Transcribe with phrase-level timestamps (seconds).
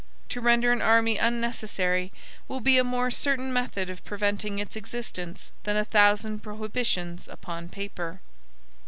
[0.29, 2.11] To render an army unnecessary,
[2.47, 7.69] will be a more certain method of preventing its existence than a thousand prohibitions upon
[7.69, 8.19] paper.